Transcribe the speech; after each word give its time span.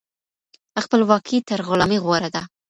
خپلواکي 0.83 1.37
تر 1.47 1.59
غلامۍ 1.67 1.99
غوره 2.03 2.29
ده. 2.35 2.41